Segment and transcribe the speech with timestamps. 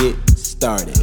[0.00, 0.96] get started.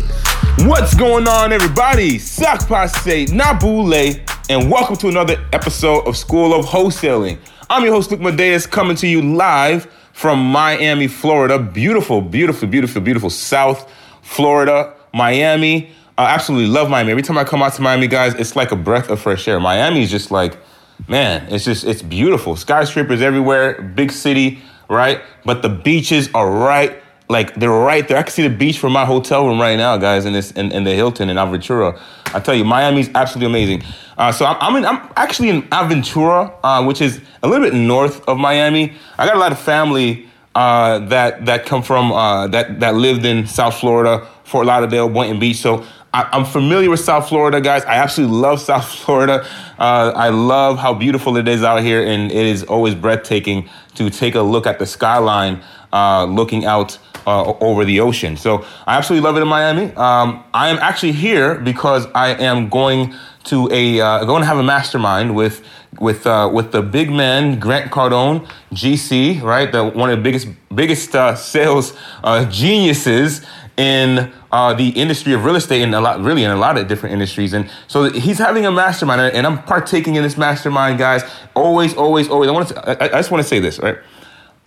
[0.68, 2.20] What's going on, everybody?
[2.20, 7.40] Sakpase Nabule, and welcome to another episode of School of Wholesaling.
[7.72, 11.58] I'm your host, Luc Madeus, coming to you live from Miami, Florida.
[11.58, 15.92] Beautiful, beautiful, beautiful, beautiful South Florida, Miami.
[16.16, 17.12] I absolutely love Miami.
[17.12, 19.60] Every time I come out to Miami, guys, it's like a breath of fresh air.
[19.60, 20.56] Miami is just like,
[21.08, 22.56] man, it's just, it's beautiful.
[22.56, 25.20] Skyscrapers everywhere, big city, right?
[25.46, 27.03] But the beaches are right
[27.34, 28.18] like they're right there.
[28.18, 30.72] I can see the beach from my hotel room right now, guys, in this in,
[30.72, 32.00] in the Hilton in Aventura.
[32.34, 33.84] I tell you, Miami's absolutely amazing.
[34.18, 37.74] Uh, so I'm, I'm, in, I'm actually in Aventura, uh, which is a little bit
[37.76, 38.94] north of Miami.
[39.18, 43.26] I got a lot of family uh, that that come from uh, that that lived
[43.26, 45.58] in South Florida, Fort Lauderdale, Boynton Beach.
[45.58, 47.84] So I, am familiar with South Florida, guys.
[47.86, 49.46] I absolutely love South Florida.
[49.80, 54.10] Uh, I love how beautiful it is out here, and it is always breathtaking to
[54.12, 55.64] take a look at the skyline,
[55.94, 58.36] uh, looking out uh, over the ocean.
[58.36, 59.94] So I absolutely love it in Miami.
[59.94, 63.14] Um, I am actually here because I am going
[63.46, 65.66] to a uh, going to have a mastermind with
[66.00, 69.72] with uh, with the big man Grant Cardone, GC, right?
[69.72, 73.46] The one of the biggest biggest uh, sales uh, geniuses
[73.78, 76.88] in uh, the industry of real estate and a lot, really in a lot of
[76.88, 77.54] different industries.
[77.54, 81.24] And so he's having a mastermind, and I'm partaking in this mastermind, guys.
[81.56, 82.50] Always, always, always.
[82.50, 83.04] I want to.
[83.04, 83.98] I, I just want to say this, right?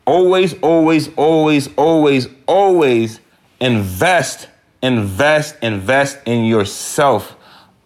[0.06, 3.20] Always, always, always, always, always
[3.60, 4.48] invest,
[4.82, 7.36] invest, invest in yourself.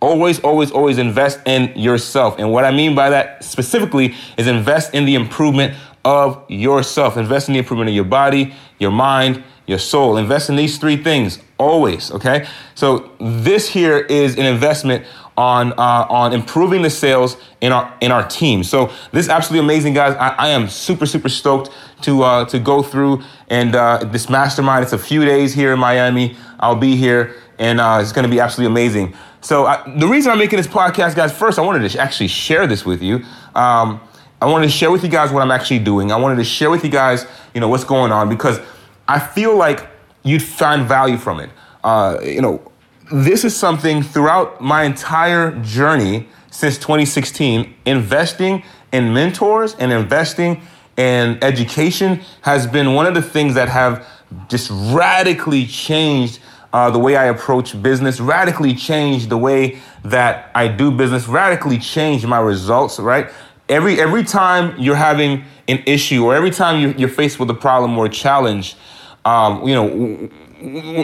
[0.00, 2.38] Always, always, always invest in yourself.
[2.38, 7.16] And what I mean by that specifically is invest in the improvement of yourself.
[7.16, 10.16] Invest in the improvement of your body, your mind, your soul.
[10.16, 12.46] Invest in these three things always, okay?
[12.74, 15.04] So this here is an investment
[15.40, 18.62] on uh, on improving the sales in our in our team.
[18.62, 20.14] So this is absolutely amazing, guys.
[20.16, 21.70] I, I am super super stoked
[22.02, 24.82] to uh, to go through and uh, this mastermind.
[24.84, 26.36] It's a few days here in Miami.
[26.60, 29.14] I'll be here, and uh, it's going to be absolutely amazing.
[29.40, 32.66] So I, the reason I'm making this podcast, guys, first I wanted to actually share
[32.66, 33.24] this with you.
[33.54, 33.98] Um,
[34.42, 36.12] I wanted to share with you guys what I'm actually doing.
[36.12, 38.60] I wanted to share with you guys, you know, what's going on because
[39.08, 39.88] I feel like
[40.22, 41.48] you'd find value from it.
[41.82, 42.69] Uh, you know,
[43.10, 48.62] this is something throughout my entire journey since 2016, investing
[48.92, 50.62] in mentors and investing
[50.96, 54.06] in education has been one of the things that have
[54.48, 56.40] just radically changed
[56.72, 61.78] uh, the way I approach business, radically changed the way that I do business, radically
[61.78, 63.30] changed my results, right?
[63.68, 67.54] Every, every time you're having an issue or every time you're, you're faced with a
[67.54, 68.76] problem or a challenge,
[69.24, 69.88] um, you know,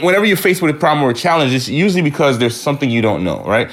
[0.01, 3.03] whenever you're faced with a problem or a challenge, it's usually because there's something you
[3.03, 3.71] don't know, right?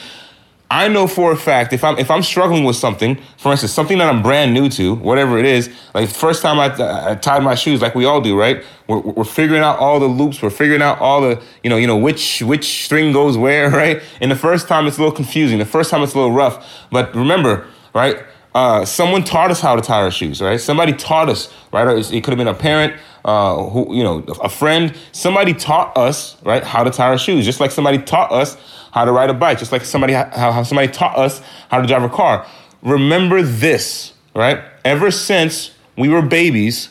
[0.73, 3.99] I know for a fact if I'm if I'm struggling with something, for instance, something
[3.99, 7.53] that I'm brand new to, whatever it is, like first time I, I tied my
[7.53, 8.63] shoes, like we all do, right?
[8.87, 11.85] We're, we're figuring out all the loops, we're figuring out all the, you know, you
[11.85, 14.01] know which which string goes where, right?
[14.19, 16.65] And the first time it's a little confusing, the first time it's a little rough,
[16.89, 18.23] but remember, right?
[18.55, 20.59] Uh, someone taught us how to tie our shoes, right?
[20.59, 21.87] Somebody taught us, right?
[22.11, 24.95] It could have been a parent, uh, who you know, a friend.
[25.11, 27.45] Somebody taught us, right, how to tie our shoes.
[27.45, 28.57] Just like somebody taught us
[28.91, 29.59] how to ride a bike.
[29.59, 32.45] Just like somebody how, how somebody taught us how to drive a car.
[32.81, 34.61] Remember this, right?
[34.83, 36.89] Ever since we were babies,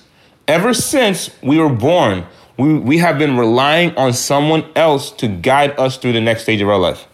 [0.49, 2.27] ever since we were born,
[2.57, 6.61] we, we have been relying on someone else to guide us through the next stage
[6.61, 7.07] of our life.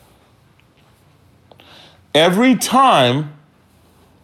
[2.15, 3.35] Every time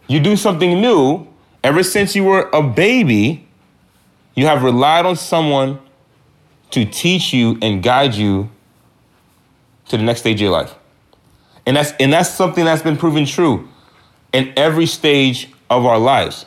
[0.07, 1.27] you do something new,
[1.63, 3.44] ever since you were a baby,
[4.35, 5.79] you have relied on someone
[6.71, 8.49] to teach you and guide you
[9.87, 10.75] to the next stage of your life.
[11.65, 13.67] And that's and that's something that's been proven true
[14.33, 16.45] in every stage of our lives.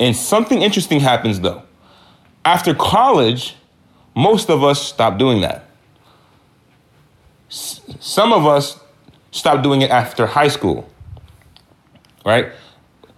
[0.00, 1.62] And something interesting happens though.
[2.44, 3.56] After college,
[4.14, 5.68] most of us stop doing that.
[7.50, 8.80] S- some of us
[9.30, 10.88] stop doing it after high school.
[12.24, 12.52] Right?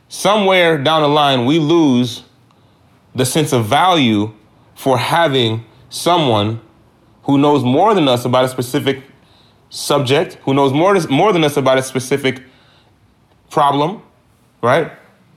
[0.09, 2.23] somewhere down the line, we lose
[3.19, 4.33] the sense of value
[4.77, 6.61] for having someone
[7.25, 9.03] who knows more than us about a specific
[9.71, 12.43] subject, who knows more, more than us about a specific
[13.51, 14.01] problem,
[14.63, 14.93] right?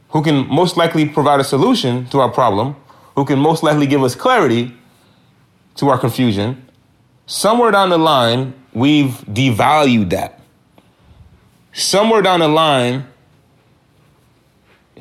[0.10, 2.76] Who can most likely provide a solution to our problem,
[3.16, 4.74] who can most likely give us clarity
[5.76, 6.70] to our confusion,
[7.26, 10.40] somewhere down the line, we've devalued that.
[11.74, 13.08] Somewhere down the line,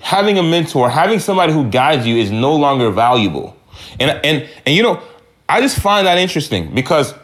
[0.00, 3.56] having a mentor, having somebody who guides you is no longer valuable.
[3.99, 5.02] And and and you know,
[5.49, 7.14] I just find that interesting because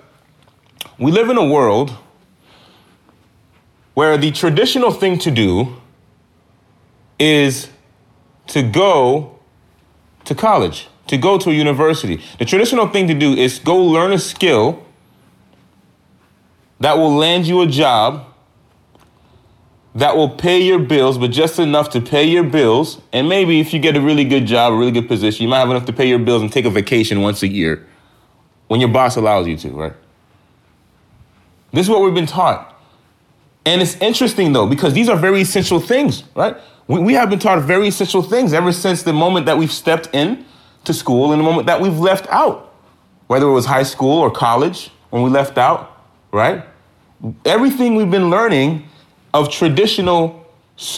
[0.98, 1.96] we live in a world
[3.94, 5.76] where the traditional thing to do
[7.18, 7.68] is
[8.48, 9.38] to go
[10.24, 12.22] to college, to go to a university.
[12.38, 14.84] The traditional thing to do is go learn a skill
[16.80, 18.26] that will land you a job
[19.96, 23.00] that will pay your bills, but just enough to pay your bills.
[23.14, 25.60] And maybe if you get a really good job, a really good position, you might
[25.60, 27.86] have enough to pay your bills and take a vacation once a year
[28.68, 29.94] when your boss allows you to, right?
[31.72, 32.78] This is what we've been taught.
[33.64, 36.56] And it's interesting though, because these are very essential things, right?
[36.88, 40.10] We, we have been taught very essential things ever since the moment that we've stepped
[40.12, 40.44] in
[40.84, 42.74] to school and the moment that we've left out,
[43.28, 46.02] whether it was high school or college when we left out,
[46.32, 46.66] right?
[47.46, 48.86] Everything we've been learning
[49.36, 50.46] of traditional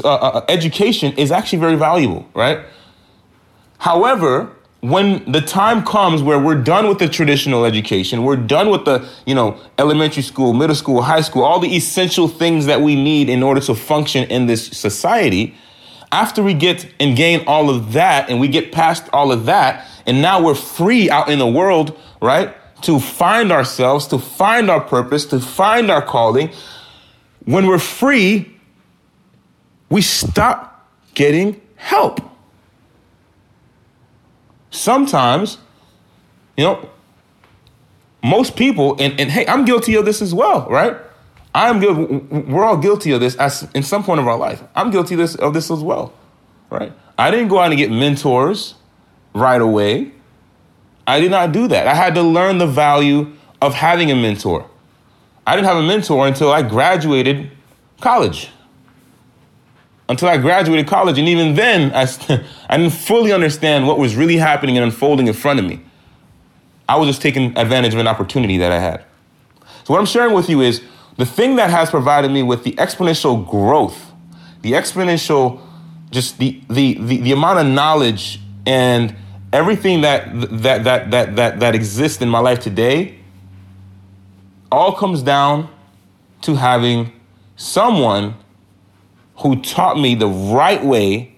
[0.04, 2.60] uh, uh, education is actually very valuable, right?
[3.78, 8.84] However, when the time comes where we're done with the traditional education, we're done with
[8.84, 12.94] the, you know, elementary school, middle school, high school, all the essential things that we
[12.94, 15.54] need in order to function in this society,
[16.12, 19.86] after we get and gain all of that and we get past all of that,
[20.06, 22.54] and now we're free out in the world, right?
[22.82, 26.50] To find ourselves, to find our purpose, to find our calling.
[27.48, 28.54] When we're free,
[29.88, 32.20] we stop getting help.
[34.70, 35.56] Sometimes,
[36.58, 36.90] you know,
[38.22, 40.94] most people, and, and hey, I'm guilty of this as well, right?
[41.54, 42.16] I'm guilty.
[42.26, 44.62] We're all guilty of this as, in some point of our life.
[44.76, 46.12] I'm guilty of this, of this as well,
[46.68, 46.92] right?
[47.16, 48.74] I didn't go out and get mentors
[49.32, 50.12] right away.
[51.06, 51.86] I did not do that.
[51.86, 54.68] I had to learn the value of having a mentor.
[55.48, 57.50] I didn't have a mentor until I graduated
[58.00, 58.50] college
[60.08, 61.18] until I graduated college.
[61.18, 62.02] And even then, I,
[62.68, 65.80] I didn't fully understand what was really happening and unfolding in front of me.
[66.88, 69.04] I was just taking advantage of an opportunity that I had.
[69.84, 70.82] So, what I'm sharing with you is
[71.16, 74.12] the thing that has provided me with the exponential growth,
[74.62, 75.60] the exponential,
[76.10, 79.14] just the, the, the, the amount of knowledge and
[79.52, 80.28] everything that,
[80.62, 83.17] that, that, that, that, that exists in my life today
[84.70, 85.68] all comes down
[86.42, 87.12] to having
[87.56, 88.34] someone
[89.36, 91.34] who taught me the right way,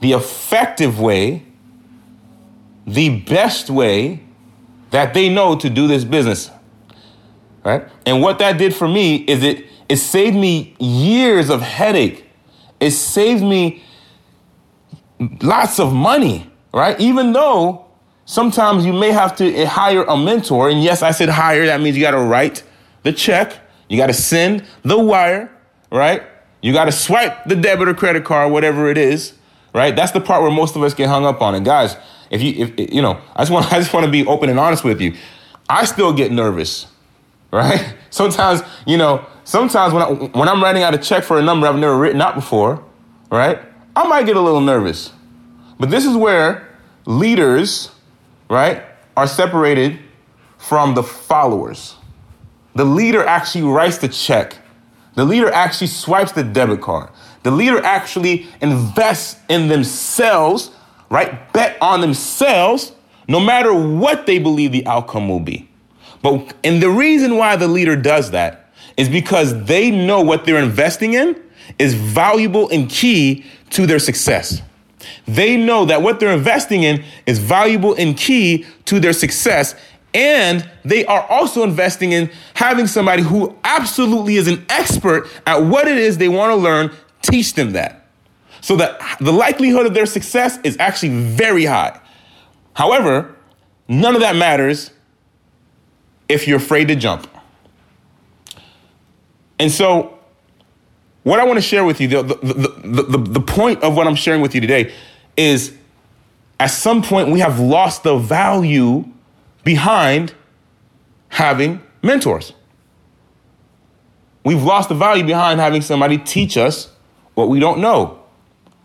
[0.00, 1.44] the effective way,
[2.86, 4.22] the best way
[4.90, 6.50] that they know to do this business.
[7.64, 7.86] Right?
[8.04, 12.24] And what that did for me is it it saved me years of headache.
[12.80, 13.82] It saved me
[15.42, 16.98] lots of money, right?
[17.00, 17.85] Even though
[18.26, 21.80] sometimes you may have to eh, hire a mentor, and yes, I said hire, that
[21.80, 22.62] means you got to write
[23.02, 23.56] the check,
[23.88, 25.50] you got to send the wire,
[25.90, 26.22] right?
[26.60, 29.32] You got to swipe the debit or credit card, whatever it is,
[29.72, 29.96] right?
[29.96, 31.54] That's the part where most of us get hung up on.
[31.54, 31.96] And guys,
[32.30, 34.58] if you, if you know, I just want, I just want to be open and
[34.58, 35.14] honest with you.
[35.68, 36.86] I still get nervous,
[37.52, 37.94] right?
[38.10, 41.66] Sometimes, you know, sometimes when I, when I'm writing out a check for a number
[41.66, 42.82] I've never written out before,
[43.30, 43.58] right?
[43.94, 45.12] I might get a little nervous.
[45.78, 46.68] But this is where
[47.04, 47.90] leaders,
[48.48, 48.84] right,
[49.16, 49.98] are separated
[50.58, 51.96] from the followers.
[52.74, 54.56] The leader actually writes the check
[55.16, 57.08] the leader actually swipes the debit card.
[57.42, 60.70] The leader actually invests in themselves,
[61.10, 61.52] right?
[61.54, 62.92] Bet on themselves,
[63.26, 65.68] no matter what they believe the outcome will be.
[66.22, 70.62] But and the reason why the leader does that is because they know what they're
[70.62, 71.42] investing in
[71.78, 74.60] is valuable and key to their success.
[75.26, 79.74] They know that what they're investing in is valuable and key to their success,
[80.14, 85.86] and they are also investing in having somebody who absolutely is an expert at what
[85.88, 86.90] it is they want to learn,
[87.22, 88.08] teach them that.
[88.62, 92.00] So that the likelihood of their success is actually very high.
[92.72, 93.34] However,
[93.88, 94.90] none of that matters
[96.28, 97.28] if you're afraid to jump.
[99.58, 100.15] And so,
[101.26, 104.14] what I want to share with you, the, the, the, the, point of what I'm
[104.14, 104.94] sharing with you today
[105.36, 105.74] is
[106.60, 109.04] at some point we have lost the value
[109.64, 110.34] behind
[111.30, 112.52] having mentors.
[114.44, 116.92] We've lost the value behind having somebody teach us
[117.34, 118.22] what we don't know,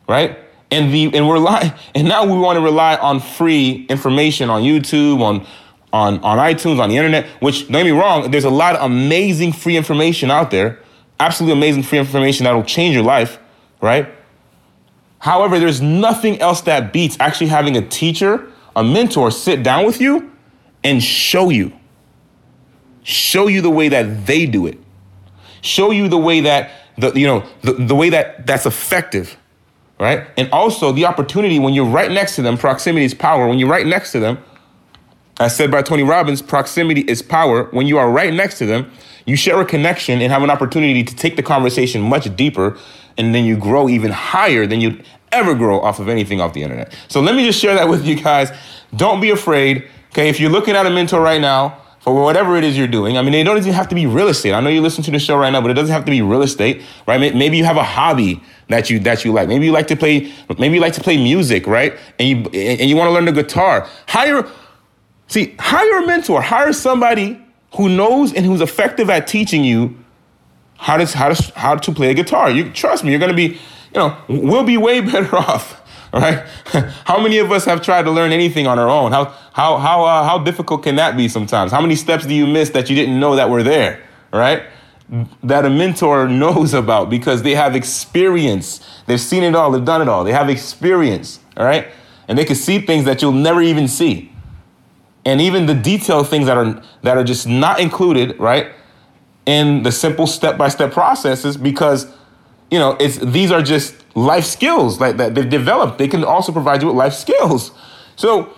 [0.09, 0.39] right?
[0.71, 4.63] And the and we're rely, and now we want to rely on free information on
[4.63, 5.45] YouTube, on
[5.93, 7.27] on on iTunes, on the internet.
[7.39, 10.79] Which don't get me wrong, there's a lot of amazing free information out there,
[11.21, 13.39] absolutely amazing free information that'll change your life,
[13.81, 14.09] right?
[15.19, 20.01] However, there's nothing else that beats actually having a teacher, a mentor sit down with
[20.01, 20.31] you
[20.83, 21.71] and show you.
[23.03, 24.77] show you the way that they do it,
[25.61, 29.37] show you the way that the you know the, the way that that's effective,
[29.99, 30.27] right?
[30.37, 33.47] And also the opportunity when you're right next to them, proximity is power.
[33.47, 34.37] When you're right next to them,
[35.39, 37.65] as said by Tony Robbins, proximity is power.
[37.71, 38.91] When you are right next to them,
[39.25, 42.77] you share a connection and have an opportunity to take the conversation much deeper,
[43.17, 46.63] and then you grow even higher than you'd ever grow off of anything off the
[46.63, 46.93] internet.
[47.07, 48.51] So let me just share that with you guys.
[48.95, 49.87] Don't be afraid.
[50.09, 53.17] Okay, if you're looking at a mentor right now, for whatever it is you're doing.
[53.17, 54.53] I mean, they don't even have to be real estate.
[54.53, 56.21] I know you listen to the show right now, but it doesn't have to be
[56.23, 57.19] real estate, right?
[57.19, 59.47] Maybe you have a hobby that you that you like.
[59.47, 60.33] Maybe you like to play.
[60.57, 61.97] Maybe you like to play music, right?
[62.17, 63.87] And you and you want to learn the guitar.
[64.07, 64.47] Hire,
[65.27, 66.41] see, hire a mentor.
[66.41, 67.39] Hire somebody
[67.75, 69.97] who knows and who's effective at teaching you
[70.77, 72.49] how to how to how to play a guitar.
[72.49, 73.59] You trust me, you're gonna be, you
[73.95, 75.81] know, we'll be way better off
[76.13, 76.45] right?
[77.05, 79.11] how many of us have tried to learn anything on our own?
[79.11, 81.71] How how how uh, how difficult can that be sometimes?
[81.71, 84.63] How many steps do you miss that you didn't know that were there, right?
[85.43, 88.85] That a mentor knows about because they have experience.
[89.07, 89.71] They've seen it all.
[89.71, 90.23] They've done it all.
[90.23, 91.89] They have experience, all right?
[92.27, 94.30] And they can see things that you'll never even see.
[95.25, 98.71] And even the detailed things that are that are just not included, right?
[99.45, 102.07] In the simple step-by-step processes because
[102.71, 105.97] you know, it's these are just life skills like that they've developed.
[105.97, 107.71] They can also provide you with life skills.
[108.15, 108.55] So,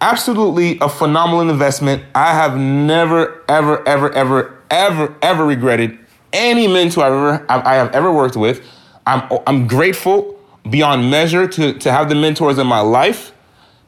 [0.00, 2.04] absolutely a phenomenal investment.
[2.14, 5.98] I have never, ever, ever, ever, ever, ever regretted
[6.32, 8.62] any mentor I've ever I have ever worked with.
[9.06, 10.38] I'm I'm grateful
[10.68, 13.32] beyond measure to to have the mentors in my life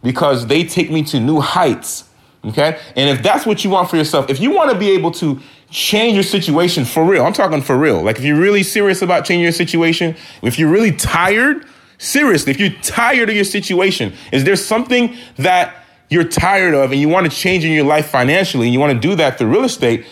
[0.03, 2.05] because they take me to new heights.
[2.45, 5.11] Okay, and if that's what you want for yourself, if you want to be able
[5.13, 5.41] to
[5.71, 7.25] change your situation for real.
[7.25, 8.03] I'm talking for real.
[8.03, 11.65] Like if you're really serious about changing your situation, if you're really tired,
[11.99, 17.01] seriously, if you're tired of your situation, is there something that you're tired of and
[17.01, 19.49] you want to change in your life financially and you want to do that through
[19.49, 20.05] real estate,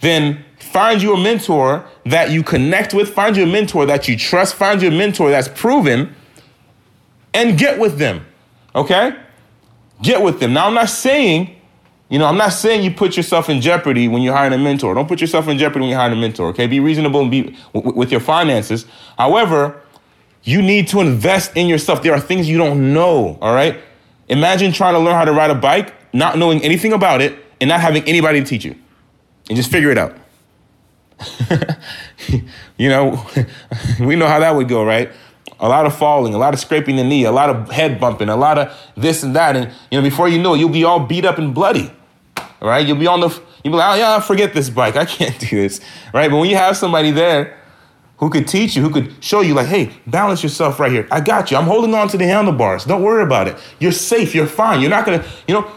[0.00, 4.16] then find you a mentor that you connect with, find you a mentor that you
[4.16, 6.14] trust, find you a mentor that's proven
[7.34, 8.24] and get with them.
[8.74, 9.14] Okay?
[10.02, 10.52] Get with them.
[10.52, 11.56] Now I'm not saying
[12.12, 14.92] you know, I'm not saying you put yourself in jeopardy when you're hiring a mentor.
[14.92, 16.48] Don't put yourself in jeopardy when you're hiring a mentor.
[16.48, 18.84] Okay, be reasonable and be w- with your finances.
[19.16, 19.80] However,
[20.42, 22.02] you need to invest in yourself.
[22.02, 23.38] There are things you don't know.
[23.40, 23.80] All right.
[24.28, 27.68] Imagine trying to learn how to ride a bike, not knowing anything about it, and
[27.68, 28.76] not having anybody to teach you,
[29.48, 30.14] and just figure it out.
[32.76, 33.24] you know,
[34.00, 35.10] we know how that would go, right?
[35.62, 38.28] A lot of falling, a lot of scraping the knee, a lot of head bumping,
[38.28, 40.84] a lot of this and that, and you know, before you know it, you'll be
[40.84, 41.90] all beat up and bloody
[42.62, 42.86] right?
[42.86, 43.28] You'll be on the,
[43.62, 44.96] you'll be like, oh yeah, forget this bike.
[44.96, 45.80] I can't do this,
[46.14, 46.30] right?
[46.30, 47.58] But when you have somebody there
[48.18, 51.08] who could teach you, who could show you, like, hey, balance yourself right here.
[51.10, 51.56] I got you.
[51.56, 52.84] I'm holding on to the handlebars.
[52.84, 53.56] Don't worry about it.
[53.80, 54.34] You're safe.
[54.34, 54.80] You're fine.
[54.80, 55.70] You're not gonna, you know,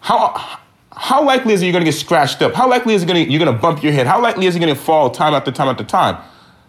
[0.00, 0.58] how
[0.92, 2.54] how likely is it you're gonna get scratched up?
[2.54, 4.06] How likely is it gonna you're gonna bump your head?
[4.06, 6.22] How likely is it gonna fall time after time after time?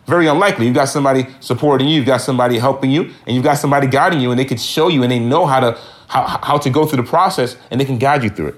[0.10, 0.66] Very unlikely.
[0.66, 4.20] You've got somebody supporting you, you've got somebody helping you, and you've got somebody guiding
[4.20, 6.86] you, and they can show you and they know how to how, how to go
[6.86, 8.56] through the process and they can guide you through it.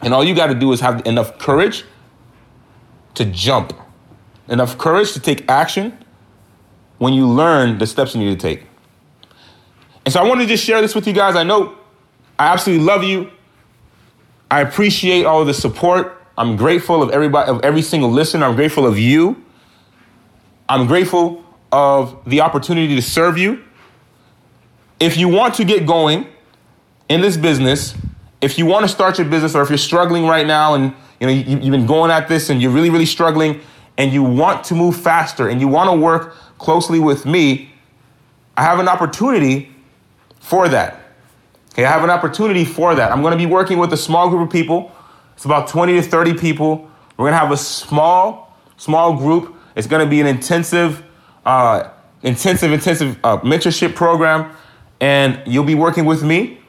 [0.00, 1.84] And all you got to do is have enough courage
[3.14, 3.74] to jump,
[4.48, 5.96] enough courage to take action
[6.98, 8.66] when you learn the steps you need to take.
[10.06, 11.36] And so I want to just share this with you guys.
[11.36, 11.76] I know
[12.38, 13.30] I absolutely love you.
[14.50, 16.16] I appreciate all the support.
[16.38, 18.46] I'm grateful of everybody, of every single listener.
[18.46, 19.44] I'm grateful of you.
[20.70, 23.64] I'm grateful of the opportunity to serve you.
[25.00, 26.28] If you want to get going
[27.08, 27.96] in this business,
[28.40, 31.26] if you want to start your business or if you're struggling right now and you
[31.26, 33.60] know you, have been going at this and you're really really struggling
[33.98, 37.70] and you want to move faster and you want to work closely with me
[38.56, 39.74] i have an opportunity
[40.38, 41.00] for that.
[41.72, 43.10] Okay i have an opportunity for that.
[43.10, 44.92] I'm going to be working with a small group of people.
[45.34, 46.88] It's about 20 to 30 people.
[47.16, 51.04] We're going to have a small small group it's going to be an intensive
[51.44, 51.90] uh,
[52.22, 54.54] intensive intensive uh, mentorship program
[55.00, 56.60] and you'll be working with me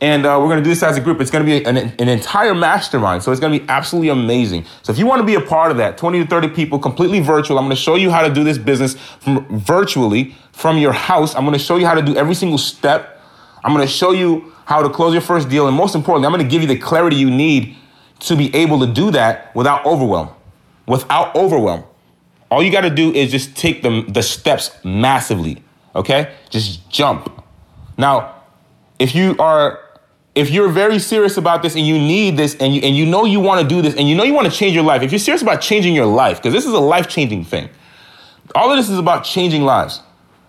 [0.00, 1.20] and uh, we're going to do this as a group.
[1.20, 3.24] It's going to be an, an entire mastermind.
[3.24, 4.64] So it's going to be absolutely amazing.
[4.82, 7.18] So if you want to be a part of that, 20 to 30 people, completely
[7.18, 10.92] virtual, I'm going to show you how to do this business from virtually from your
[10.92, 11.34] house.
[11.34, 13.20] I'm going to show you how to do every single step.
[13.64, 15.66] I'm going to show you how to close your first deal.
[15.66, 17.76] And most importantly, I'm going to give you the clarity you need
[18.20, 20.28] to be able to do that without overwhelm.
[20.86, 21.84] Without overwhelm.
[22.50, 25.62] All you got to do is just take the, the steps massively.
[25.94, 26.34] Okay?
[26.50, 27.44] Just jump.
[27.96, 28.42] Now,
[28.98, 29.80] if you are
[30.34, 33.24] if you're very serious about this and you need this and you, and you know
[33.24, 35.10] you want to do this and you know you want to change your life, if
[35.10, 37.68] you're serious about changing your life, because this is a life changing thing,
[38.54, 40.00] all of this is about changing lives.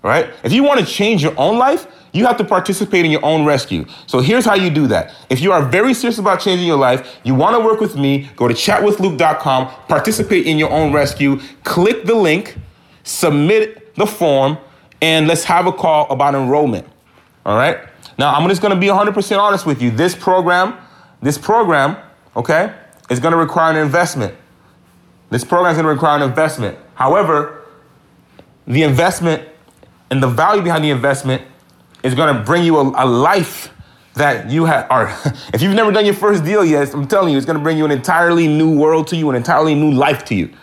[0.03, 0.29] Right?
[0.43, 3.45] If you want to change your own life, you have to participate in your own
[3.45, 3.85] rescue.
[4.07, 5.13] So here's how you do that.
[5.29, 8.29] If you are very serious about changing your life, you want to work with me,
[8.35, 12.57] go to chatwithluke.com, participate in your own rescue, click the link,
[13.03, 14.57] submit the form,
[15.01, 16.87] and let's have a call about enrollment.
[17.45, 17.79] All right?
[18.17, 19.91] Now, I'm just going to be 100% honest with you.
[19.91, 20.77] This program,
[21.21, 21.97] this program,
[22.35, 22.73] okay,
[23.09, 24.35] is going to require an investment.
[25.29, 26.77] This program is going to require an investment.
[26.95, 27.65] However,
[28.67, 29.47] the investment
[30.11, 31.41] and the value behind the investment
[32.03, 33.73] is going to bring you a, a life
[34.15, 35.07] that you have are
[35.53, 37.77] if you've never done your first deal yet i'm telling you it's going to bring
[37.77, 40.53] you an entirely new world to you an entirely new life to you.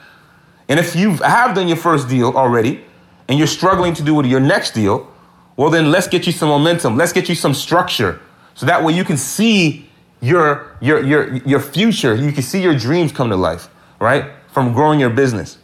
[0.68, 2.84] And if you have done your first deal already
[3.28, 5.12] and you're struggling to do with your next deal
[5.56, 6.96] well then let's get you some momentum.
[6.96, 8.20] Let's get you some structure.
[8.54, 9.88] So that way you can see
[10.20, 12.14] your your your your future.
[12.14, 14.32] You can see your dreams come to life right?
[14.48, 15.58] From growing your business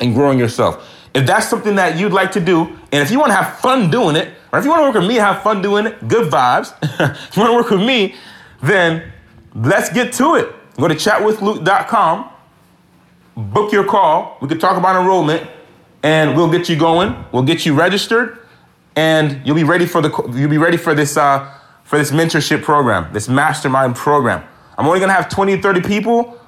[0.00, 3.30] and growing yourself if that's something that you'd like to do and if you want
[3.30, 5.62] to have fun doing it or if you want to work with me, have fun
[5.62, 6.74] doing it, good vibes.
[6.82, 8.14] if you want to work with me,
[8.62, 9.10] then
[9.54, 10.54] let's get to it.
[10.76, 12.30] Go to chatwithluke.com,
[13.36, 14.38] book your call.
[14.40, 15.48] We can talk about enrollment,
[16.02, 17.24] and we'll get you going.
[17.32, 18.38] We'll get you registered,
[18.96, 21.50] and you'll be ready for the you'll be ready for this uh,
[21.84, 24.44] for this mentorship program, this mastermind program.
[24.78, 26.38] I'm only gonna have 20 30 people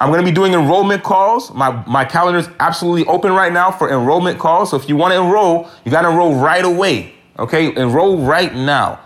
[0.00, 1.52] I'm going to be doing enrollment calls.
[1.52, 4.70] My, my calendar is absolutely open right now for enrollment calls.
[4.70, 7.14] So if you want to enroll, you got to enroll right away.
[7.38, 9.00] Okay, enroll right now.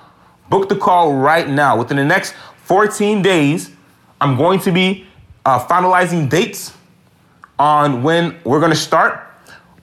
[0.50, 1.76] Book the call right now.
[1.76, 2.34] Within the next
[2.64, 3.72] 14 days,
[4.20, 5.06] I'm going to be
[5.44, 6.72] uh, finalizing dates
[7.58, 9.20] on when we're going to start.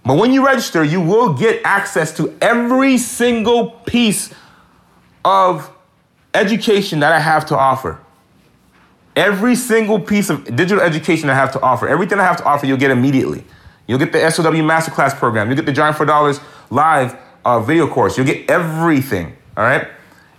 [0.05, 4.33] But when you register, you will get access to every single piece
[5.25, 5.69] of
[6.33, 7.99] education that I have to offer.
[9.15, 12.65] Every single piece of digital education I have to offer, everything I have to offer,
[12.65, 13.43] you'll get immediately.
[13.87, 15.47] You'll get the SOW Masterclass program.
[15.47, 16.39] You'll get the Giant for Dollars
[16.69, 18.17] live uh, video course.
[18.17, 19.35] You'll get everything.
[19.57, 19.87] All right.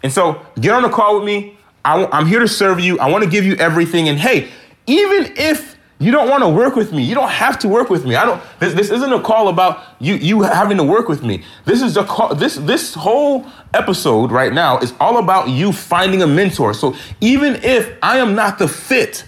[0.02, 1.58] And so get on a call with me.
[1.84, 2.98] I, I'm here to serve you.
[2.98, 4.08] I want to give you everything.
[4.08, 4.50] And hey,
[4.86, 5.71] even if
[6.02, 7.04] you don't want to work with me.
[7.04, 8.16] You don't have to work with me.
[8.16, 8.42] I don't.
[8.58, 11.44] This, this isn't a call about you you having to work with me.
[11.64, 12.34] This is a call.
[12.34, 16.74] This this whole episode right now is all about you finding a mentor.
[16.74, 19.24] So even if I am not the fit,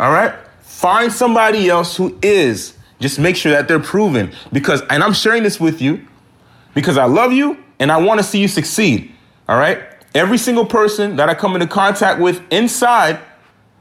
[0.00, 2.74] all right, find somebody else who is.
[2.98, 4.32] Just make sure that they're proven.
[4.52, 6.06] Because and I'm sharing this with you
[6.74, 9.12] because I love you and I want to see you succeed.
[9.48, 9.82] All right.
[10.14, 13.20] Every single person that I come into contact with inside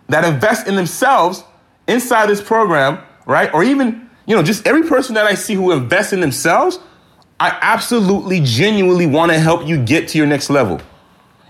[0.10, 1.44] that invest in themselves
[1.88, 3.54] inside this program, right?
[3.54, 6.80] Or even, you know, just every person that I see who invests in themselves,
[7.40, 10.82] I absolutely genuinely want to help you get to your next level.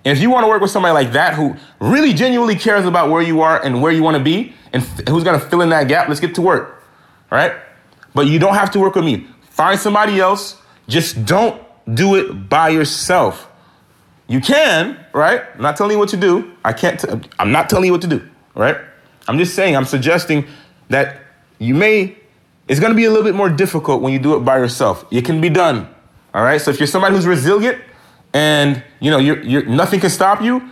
[0.03, 3.09] And if you want to work with somebody like that who really genuinely cares about
[3.09, 5.61] where you are and where you want to be and f- who's going to fill
[5.61, 6.83] in that gap, let's get to work.
[7.31, 7.53] Right?
[8.13, 9.27] But you don't have to work with me.
[9.49, 10.61] Find somebody else.
[10.87, 13.51] Just don't do it by yourself.
[14.27, 15.43] You can, right?
[15.55, 16.53] I'm not telling you what to do.
[16.63, 18.77] I can't, i I'm not telling you what to do, right?
[19.27, 20.47] I'm just saying, I'm suggesting
[20.89, 21.21] that
[21.59, 22.17] you may,
[22.67, 25.05] it's gonna be a little bit more difficult when you do it by yourself.
[25.11, 25.89] It can be done.
[26.33, 26.59] All right.
[26.59, 27.81] So if you're somebody who's resilient
[28.33, 30.69] and you know you're, you're nothing can stop you,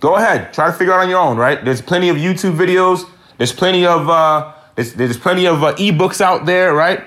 [0.00, 0.52] go ahead.
[0.52, 1.38] Try to figure out on your own.
[1.38, 1.64] Right.
[1.64, 3.08] There's plenty of YouTube videos.
[3.38, 6.74] There's plenty of uh, there's, there's plenty of uh, ebooks out there.
[6.74, 7.04] Right.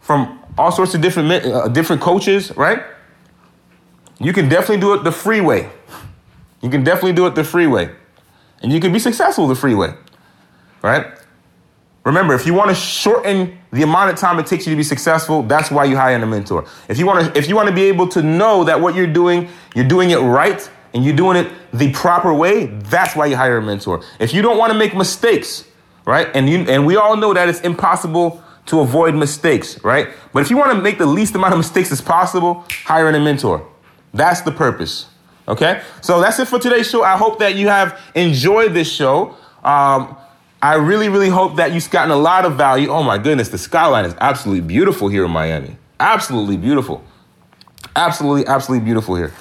[0.00, 2.54] From all sorts of different uh, different coaches.
[2.56, 2.82] Right.
[4.18, 5.70] You can definitely do it the free way.
[6.60, 7.94] You can definitely do it the free way
[8.62, 9.94] and you can be successful the freeway,
[10.82, 11.06] right?
[12.04, 14.82] Remember, if you want to shorten the amount of time it takes you to be
[14.82, 16.64] successful, that's why you hire a mentor.
[16.88, 19.06] If you want to, if you want to be able to know that what you're
[19.06, 23.36] doing, you're doing it right and you're doing it the proper way, that's why you
[23.36, 24.02] hire a mentor.
[24.18, 25.66] If you don't want to make mistakes,
[26.06, 26.28] right?
[26.34, 30.08] And you and we all know that it's impossible to avoid mistakes, right?
[30.32, 33.20] But if you want to make the least amount of mistakes as possible, hiring a
[33.20, 33.66] mentor.
[34.14, 35.07] That's the purpose.
[35.48, 37.02] Okay, so that's it for today's show.
[37.02, 39.34] I hope that you have enjoyed this show.
[39.64, 40.14] Um,
[40.60, 42.90] I really, really hope that you've gotten a lot of value.
[42.90, 45.78] Oh my goodness, the skyline is absolutely beautiful here in Miami.
[45.98, 47.02] Absolutely beautiful.
[47.96, 49.32] Absolutely, absolutely beautiful here.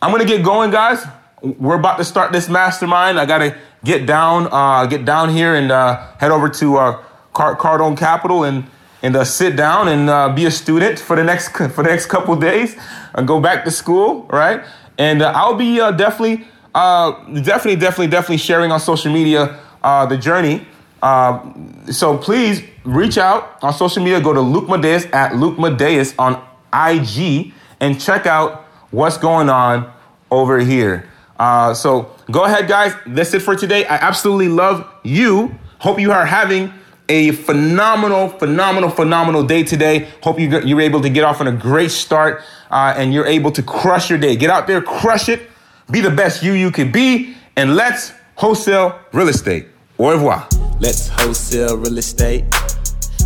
[0.00, 1.04] I'm gonna get going, guys.
[1.42, 3.18] We're about to start this mastermind.
[3.18, 7.02] I gotta get down, uh, get down here and uh, head over to uh,
[7.32, 8.64] Cardone Capital and
[9.02, 12.06] and uh, sit down and uh, be a student for the next for the next
[12.06, 12.76] couple days
[13.14, 14.64] and go back to school, right?
[14.98, 20.06] And uh, I'll be uh, definitely, uh, definitely, definitely, definitely sharing on social media uh,
[20.06, 20.66] the journey.
[21.00, 21.52] Uh,
[21.90, 24.20] so please reach out on social media.
[24.20, 26.34] Go to Luc Madeus at Luc Madeus on
[26.74, 29.90] IG and check out what's going on
[30.30, 31.08] over here.
[31.38, 32.92] Uh, so go ahead, guys.
[33.06, 33.86] That's it for today.
[33.86, 35.54] I absolutely love you.
[35.78, 36.72] Hope you are having
[37.08, 40.08] a phenomenal, phenomenal, phenomenal day today.
[40.22, 43.50] Hope you, you're able to get off on a great start uh, and you're able
[43.52, 44.36] to crush your day.
[44.36, 45.50] Get out there, crush it,
[45.90, 49.66] be the best you you can be, and let's wholesale real estate.
[49.98, 50.46] Au revoir.
[50.80, 52.44] Let's wholesale real estate.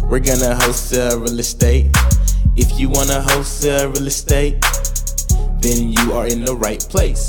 [0.04, 1.86] We're gonna wholesale real estate.
[2.56, 4.60] If you wanna wholesale real estate,
[5.60, 7.28] then you are in the right place.